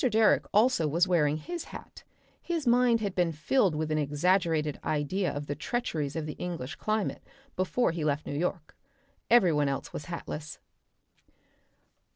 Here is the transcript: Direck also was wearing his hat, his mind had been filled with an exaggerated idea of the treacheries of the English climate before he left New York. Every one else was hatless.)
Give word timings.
Direck 0.03 0.45
also 0.51 0.87
was 0.87 1.07
wearing 1.07 1.37
his 1.37 1.65
hat, 1.65 2.01
his 2.41 2.65
mind 2.65 3.01
had 3.01 3.13
been 3.13 3.31
filled 3.31 3.75
with 3.75 3.91
an 3.91 3.99
exaggerated 3.99 4.79
idea 4.83 5.31
of 5.31 5.45
the 5.45 5.53
treacheries 5.53 6.15
of 6.15 6.25
the 6.25 6.33
English 6.39 6.75
climate 6.77 7.21
before 7.55 7.91
he 7.91 8.03
left 8.03 8.25
New 8.25 8.33
York. 8.33 8.75
Every 9.29 9.53
one 9.53 9.69
else 9.69 9.93
was 9.93 10.05
hatless.) 10.05 10.57